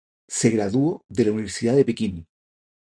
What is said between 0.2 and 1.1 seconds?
Se graduó